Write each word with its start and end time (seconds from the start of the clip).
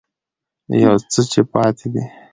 يو 0.83 0.95
څه 1.11 1.21
چې 1.31 1.41
پاتې 1.51 1.87
دي 1.93 2.03